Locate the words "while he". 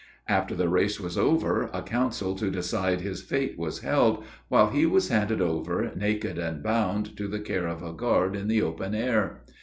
4.47-4.83